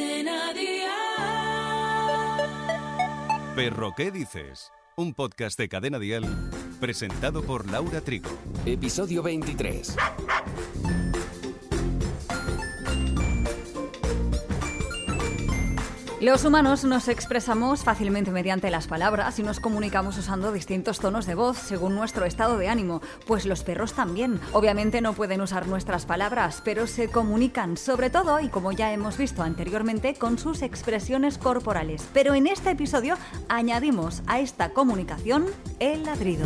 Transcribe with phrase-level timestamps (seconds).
[0.00, 0.88] Cadena Dial.
[3.54, 4.72] Perro, ¿qué dices?
[4.96, 6.24] Un podcast de Cadena Dial
[6.80, 8.30] presentado por Laura Trigo.
[8.64, 9.94] Episodio 23.
[16.20, 21.34] Los humanos nos expresamos fácilmente mediante las palabras y nos comunicamos usando distintos tonos de
[21.34, 24.38] voz según nuestro estado de ánimo, pues los perros también.
[24.52, 29.16] Obviamente no pueden usar nuestras palabras, pero se comunican sobre todo y como ya hemos
[29.16, 32.06] visto anteriormente con sus expresiones corporales.
[32.12, 33.16] Pero en este episodio
[33.48, 35.46] añadimos a esta comunicación
[35.78, 36.44] el ladrido.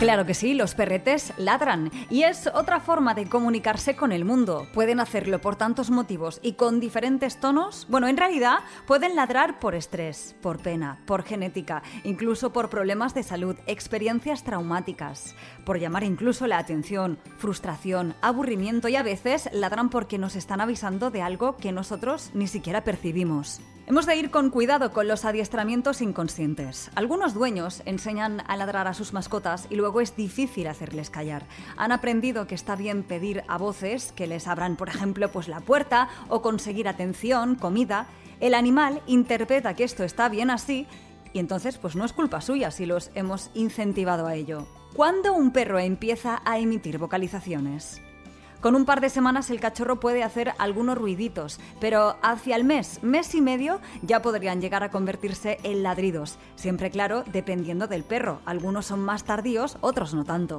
[0.00, 4.66] Claro que sí, los perretes ladran y es otra forma de comunicarse con el mundo.
[4.72, 7.86] Pueden hacerlo por tantos motivos y con diferentes tonos.
[7.90, 13.24] Bueno, en realidad pueden ladrar por estrés, por pena, por genética, incluso por problemas de
[13.24, 15.34] salud, experiencias traumáticas,
[15.66, 21.10] por llamar incluso la atención, frustración, aburrimiento y a veces ladran porque nos están avisando
[21.10, 23.60] de algo que nosotros ni siquiera percibimos.
[23.90, 26.92] Hemos de ir con cuidado con los adiestramientos inconscientes.
[26.94, 31.46] Algunos dueños enseñan a ladrar a sus mascotas y luego es difícil hacerles callar.
[31.76, 35.58] Han aprendido que está bien pedir a voces que les abran, por ejemplo, pues la
[35.58, 38.06] puerta o conseguir atención, comida.
[38.38, 40.86] El animal interpreta que esto está bien así
[41.32, 44.68] y entonces pues no es culpa suya si los hemos incentivado a ello.
[44.94, 48.00] ¿Cuándo un perro empieza a emitir vocalizaciones?
[48.60, 53.02] Con un par de semanas el cachorro puede hacer algunos ruiditos, pero hacia el mes,
[53.02, 56.38] mes y medio, ya podrían llegar a convertirse en ladridos.
[56.56, 58.40] Siempre claro, dependiendo del perro.
[58.44, 60.58] Algunos son más tardíos, otros no tanto.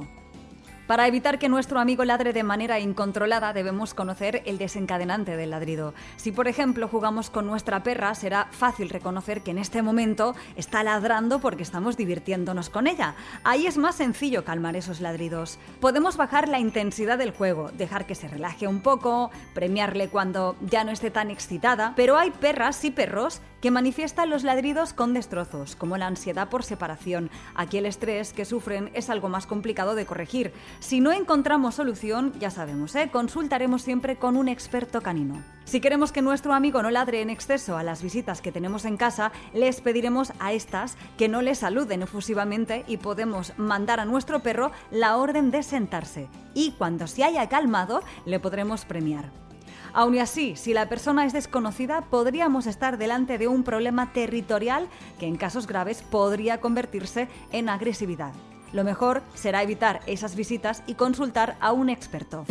[0.86, 5.94] Para evitar que nuestro amigo ladre de manera incontrolada debemos conocer el desencadenante del ladrido.
[6.16, 10.82] Si por ejemplo jugamos con nuestra perra será fácil reconocer que en este momento está
[10.82, 13.14] ladrando porque estamos divirtiéndonos con ella.
[13.44, 15.58] Ahí es más sencillo calmar esos ladridos.
[15.80, 20.82] Podemos bajar la intensidad del juego, dejar que se relaje un poco, premiarle cuando ya
[20.82, 25.76] no esté tan excitada, pero hay perras y perros que manifiestan los ladridos con destrozos,
[25.76, 27.30] como la ansiedad por separación.
[27.54, 30.52] Aquí el estrés que sufren es algo más complicado de corregir.
[30.80, 33.08] Si no encontramos solución, ya sabemos, ¿eh?
[33.10, 35.42] consultaremos siempre con un experto canino.
[35.64, 38.96] Si queremos que nuestro amigo no ladre en exceso a las visitas que tenemos en
[38.96, 44.40] casa, les pediremos a estas que no le saluden efusivamente y podemos mandar a nuestro
[44.40, 46.28] perro la orden de sentarse.
[46.52, 49.30] Y cuando se haya calmado, le podremos premiar.
[49.94, 54.88] Aun y así, si la persona es desconocida, podríamos estar delante de un problema territorial
[55.18, 58.32] que en casos graves podría convertirse en agresividad.
[58.72, 62.46] Lo mejor será evitar esas visitas y consultar a un experto.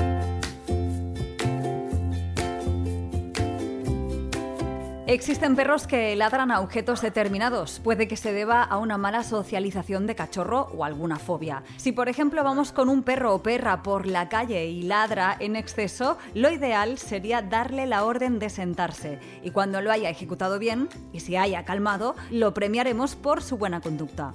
[5.12, 7.82] Existen perros que ladran a objetos determinados.
[7.82, 11.64] Puede que se deba a una mala socialización de cachorro o alguna fobia.
[11.76, 15.58] Si por ejemplo vamos con un perro o perra por la calle y ladra en
[15.58, 19.20] exceso, lo ideal sería darle la orden de sentarse.
[19.44, 23.82] Y cuando lo haya ejecutado bien y se haya calmado, lo premiaremos por su buena
[23.82, 24.32] conducta.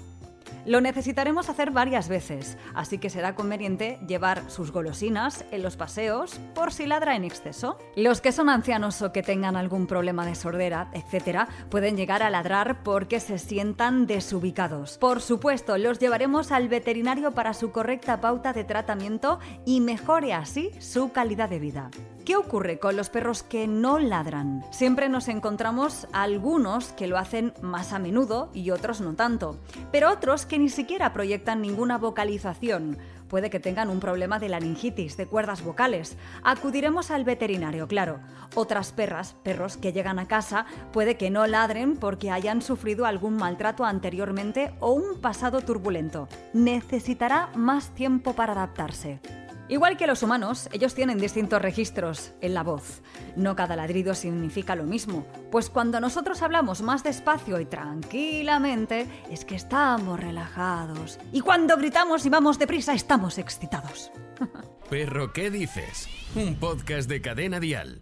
[0.64, 6.40] Lo necesitaremos hacer varias veces, así que será conveniente llevar sus golosinas en los paseos
[6.54, 7.78] por si ladra en exceso.
[7.94, 12.30] Los que son ancianos o que tengan algún problema de sordera, etc., pueden llegar a
[12.30, 14.98] ladrar porque se sientan desubicados.
[14.98, 20.70] Por supuesto, los llevaremos al veterinario para su correcta pauta de tratamiento y mejore así
[20.80, 21.90] su calidad de vida.
[22.26, 24.64] ¿Qué ocurre con los perros que no ladran?
[24.72, 29.60] Siempre nos encontramos algunos que lo hacen más a menudo y otros no tanto,
[29.92, 32.98] pero otros que ni siquiera proyectan ninguna vocalización.
[33.28, 36.16] Puede que tengan un problema de laringitis, de cuerdas vocales.
[36.42, 38.19] Acudiremos al veterinario, claro.
[38.56, 43.36] Otras perras, perros que llegan a casa, puede que no ladren porque hayan sufrido algún
[43.36, 46.26] maltrato anteriormente o un pasado turbulento.
[46.53, 49.20] Necesitará más tiempo para adaptarse.
[49.69, 53.03] Igual que los humanos, ellos tienen distintos registros en la voz.
[53.34, 59.44] No cada ladrido significa lo mismo, pues cuando nosotros hablamos más despacio y tranquilamente es
[59.44, 61.19] que estamos relajados.
[61.32, 64.12] Y cuando gritamos y vamos deprisa estamos excitados.
[64.91, 66.09] Perro, ¿qué dices?
[66.37, 68.01] Un podcast de cadena dial.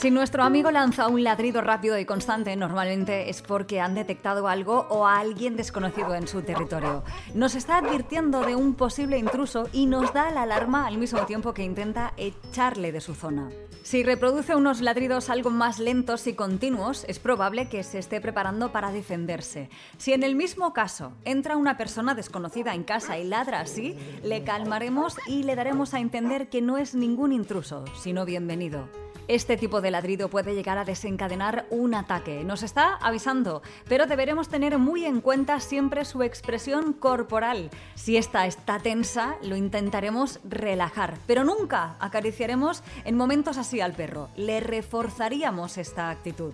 [0.00, 4.86] Si nuestro amigo lanza un ladrido rápido y constante, normalmente es porque han detectado algo
[4.88, 7.04] o a alguien desconocido en su territorio.
[7.34, 11.52] Nos está advirtiendo de un posible intruso y nos da la alarma al mismo tiempo
[11.52, 13.50] que intenta echarle de su zona.
[13.82, 18.72] Si reproduce unos ladridos algo más lentos y continuos, es probable que se esté preparando
[18.72, 19.68] para defenderse.
[19.98, 24.44] Si en el mismo caso entra una persona desconocida en casa y ladra así, le
[24.44, 28.88] calmaremos y le daremos a entender que no es ningún intruso, sino bienvenido.
[29.30, 32.42] Este tipo de ladrido puede llegar a desencadenar un ataque.
[32.42, 37.70] Nos está avisando, pero deberemos tener muy en cuenta siempre su expresión corporal.
[37.94, 44.30] Si esta está tensa, lo intentaremos relajar, pero nunca acariciaremos en momentos así al perro.
[44.34, 46.52] Le reforzaríamos esta actitud.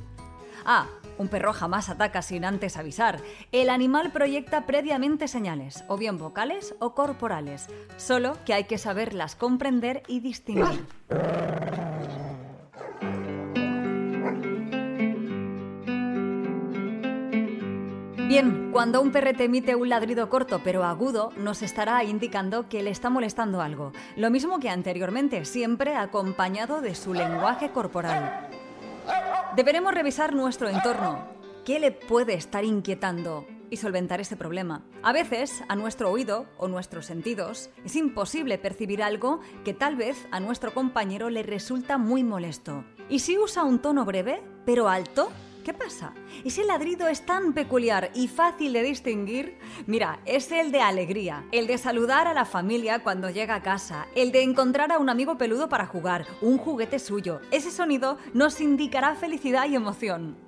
[0.67, 0.87] Ah,
[1.17, 3.23] un perro jamás ataca sin antes avisar.
[3.53, 9.35] El animal proyecta previamente señales, o bien vocales o corporales, solo que hay que saberlas
[9.35, 10.85] comprender y distinguir.
[18.37, 22.91] Bien, cuando un perrete emite un ladrido corto pero agudo, nos estará indicando que le
[22.91, 23.93] está molestando algo.
[24.15, 28.51] Lo mismo que anteriormente, siempre acompañado de su lenguaje corporal.
[29.57, 31.27] Deberemos revisar nuestro entorno.
[31.65, 33.47] ¿Qué le puede estar inquietando?
[33.69, 34.85] y solventar este problema.
[35.03, 40.29] A veces, a nuestro oído o nuestros sentidos, es imposible percibir algo que tal vez
[40.31, 42.85] a nuestro compañero le resulta muy molesto.
[43.09, 45.33] ¿Y si usa un tono breve, pero alto?
[45.67, 46.13] ¿Qué pasa?
[46.45, 49.59] Ese ladrido es tan peculiar y fácil de distinguir.
[49.89, 54.07] Mira, es el de alegría, el de saludar a la familia cuando llega a casa,
[54.15, 57.41] el de encontrar a un amigo peludo para jugar, un juguete suyo.
[57.51, 60.46] Ese sonido nos indicará felicidad y emoción.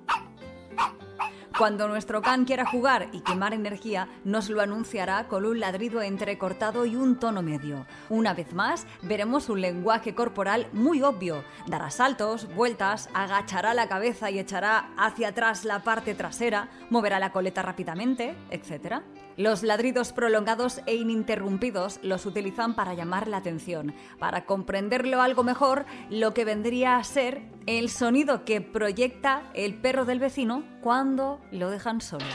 [1.59, 6.85] Cuando nuestro can quiera jugar y quemar energía, nos lo anunciará con un ladrido entrecortado
[6.85, 7.85] y un tono medio.
[8.07, 11.43] Una vez más, veremos un lenguaje corporal muy obvio.
[11.67, 17.33] Dará saltos, vueltas, agachará la cabeza y echará hacia atrás la parte trasera, moverá la
[17.33, 19.01] coleta rápidamente, etc.
[19.39, 25.85] Los ladridos prolongados e ininterrumpidos los utilizan para llamar la atención, para comprenderlo algo mejor,
[26.09, 31.69] lo que vendría a ser el sonido que proyecta el perro del vecino cuando lo
[31.69, 32.25] dejan solo.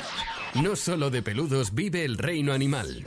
[0.54, 3.04] No solo de peludos vive el reino animal.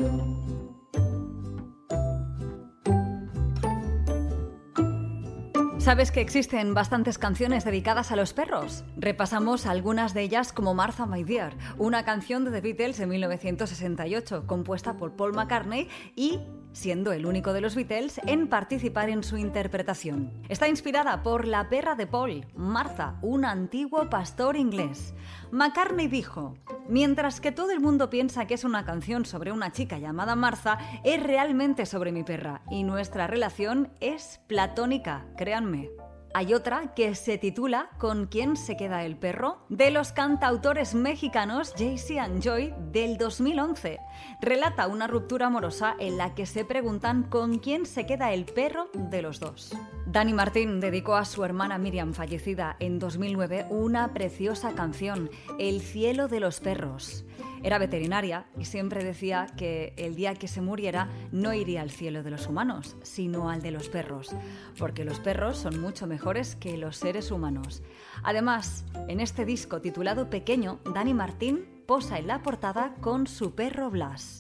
[5.88, 8.84] ¿Sabes que existen bastantes canciones dedicadas a los perros?
[8.98, 14.46] Repasamos algunas de ellas como Martha My Dear, una canción de The Beatles de 1968,
[14.48, 16.42] compuesta por Paul McCartney y
[16.78, 20.32] siendo el único de los Beatles en participar en su interpretación.
[20.48, 25.16] Está inspirada por la perra de Paul, Martha, un antiguo pastor inglés.
[25.52, 26.54] McCartney dijo,
[26.88, 30.78] mientras que todo el mundo piensa que es una canción sobre una chica llamada Martha,
[31.04, 35.90] es realmente sobre mi perra y nuestra relación es platónica, créanme.
[36.34, 39.66] Hay otra que se titula ¿Con quién se queda el perro?
[39.70, 44.00] de los cantautores mexicanos Jaycee and Joy del 2011.
[44.42, 48.90] Relata una ruptura amorosa en la que se preguntan con quién se queda el perro
[48.94, 49.76] de los dos.
[50.06, 55.30] Dani Martín dedicó a su hermana Miriam, fallecida en 2009, una preciosa canción,
[55.60, 57.26] El cielo de los perros.
[57.64, 62.24] Era veterinaria y siempre decía que el día que se muriera no iría al cielo
[62.24, 64.36] de los humanos, sino al de los perros,
[64.78, 67.84] porque los perros son mucho mejores que los seres humanos.
[68.24, 73.90] Además, en este disco titulado Pequeño, Dani Martín posa en la portada con su perro
[73.90, 74.40] Blas.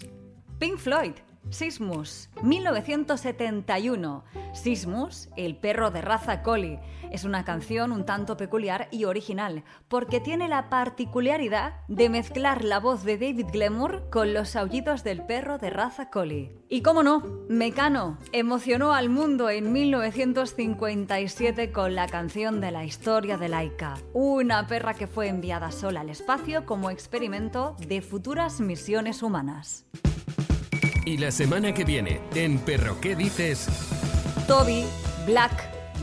[0.60, 1.14] Pink Floyd
[1.50, 4.24] Sismus, 1971.
[4.54, 6.80] Sismus, el perro de raza collie,
[7.12, 12.80] es una canción un tanto peculiar y original, porque tiene la particularidad de mezclar la
[12.80, 16.58] voz de David Gilmour con los aullidos del perro de raza collie.
[16.70, 23.38] Y cómo no, Mecano emocionó al mundo en 1957 con la canción de la historia
[23.38, 29.24] de Laika, una perra que fue enviada sola al espacio como experimento de futuras misiones
[29.24, 29.86] humanas.
[31.08, 33.70] Y la semana que viene, en Perro ¿Qué dices?
[34.46, 34.84] Toby,
[35.26, 35.54] Black,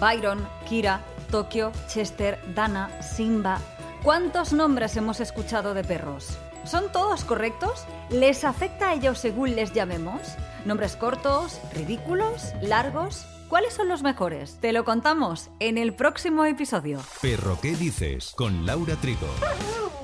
[0.00, 3.60] Byron, Kira, Tokio, Chester, Dana, Simba.
[4.02, 6.38] ¿Cuántos nombres hemos escuchado de perros?
[6.64, 7.84] ¿Son todos correctos?
[8.08, 10.22] ¿Les afecta a ellos según les llamemos?
[10.64, 13.26] ¿Nombres cortos, ridículos, largos?
[13.50, 14.56] ¿Cuáles son los mejores?
[14.62, 16.98] Te lo contamos en el próximo episodio.
[17.20, 18.32] Perro ¿Qué dices?
[18.34, 19.28] Con Laura Trigo.